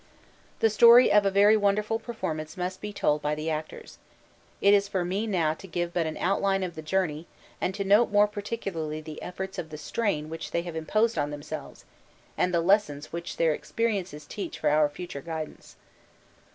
The 0.61 0.71
story 0.71 1.11
of 1.11 1.27
a 1.27 1.29
very 1.29 1.55
wonderful 1.55 1.99
performance 1.99 2.57
must 2.57 2.81
be 2.81 2.91
told 2.91 3.21
by 3.21 3.35
the 3.35 3.51
actors. 3.51 3.99
It 4.59 4.73
is 4.73 4.87
for 4.87 5.05
me 5.05 5.27
now 5.27 5.53
to 5.53 5.67
give 5.67 5.93
but 5.93 6.07
an 6.07 6.17
outline 6.17 6.63
of 6.63 6.73
the 6.73 6.81
journey 6.81 7.27
and 7.61 7.75
to 7.75 7.83
note 7.83 8.09
more 8.09 8.25
particularly 8.27 8.99
the 8.99 9.19
effects 9.21 9.59
of 9.59 9.69
the 9.69 9.77
strain 9.77 10.27
which 10.27 10.49
they 10.49 10.63
have 10.63 10.75
imposed 10.75 11.19
on 11.19 11.29
themselves 11.29 11.85
and 12.35 12.51
the 12.51 12.61
lessons 12.61 13.13
which 13.13 13.37
their 13.37 13.53
experiences 13.53 14.25
teach 14.25 14.57
for 14.57 14.71
our 14.71 14.89
future 14.89 15.21
guidance. 15.21 15.75